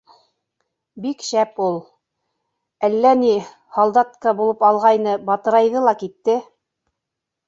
[1.01, 1.75] Бик шәп ул.
[2.87, 3.29] Әллә ни,
[3.77, 6.39] һалдатка булып алғайны, батырайҙы ла китте.